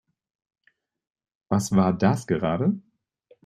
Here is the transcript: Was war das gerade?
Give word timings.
Was 1.49 1.75
war 1.75 1.93
das 1.93 2.25
gerade? 2.25 2.73